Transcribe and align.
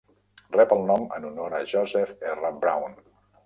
Rep 0.57 0.73
el 0.75 0.81
nom 0.93 1.05
en 1.19 1.29
honor 1.31 1.59
a 1.59 1.61
Joseph 1.75 2.27
R. 2.35 2.55
Brown. 2.67 3.01